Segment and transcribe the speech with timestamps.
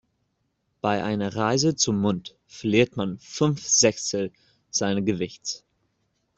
[0.81, 4.31] Bei einer Reise zum Mond verliert man fünf Sechstel
[4.71, 5.63] seines Gewichts.